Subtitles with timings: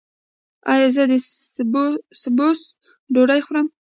[0.71, 1.13] ایا زه د
[2.23, 2.61] سبوس
[3.13, 3.67] ډوډۍ وخورم؟